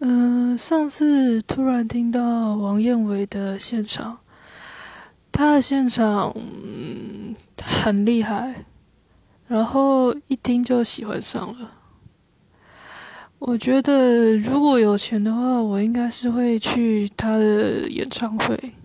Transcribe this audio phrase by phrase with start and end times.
[0.00, 4.18] 嗯上次突然听到王彦伟的现场
[5.32, 8.64] 他的现场嗯很厉害
[9.46, 11.72] 然后一听就喜欢上了。
[13.38, 18.77] 我觉得如果有钱的话我应该是会去他的演唱会。